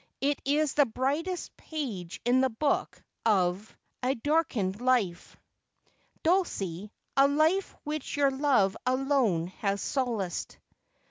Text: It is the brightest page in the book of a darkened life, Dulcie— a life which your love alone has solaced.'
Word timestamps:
It 0.19 0.41
is 0.45 0.73
the 0.73 0.87
brightest 0.87 1.55
page 1.57 2.21
in 2.25 2.41
the 2.41 2.49
book 2.49 2.99
of 3.23 3.77
a 4.01 4.15
darkened 4.15 4.81
life, 4.81 5.37
Dulcie— 6.23 6.91
a 7.15 7.27
life 7.27 7.75
which 7.83 8.17
your 8.17 8.31
love 8.31 8.75
alone 8.87 9.49
has 9.61 9.79
solaced.' 9.79 10.57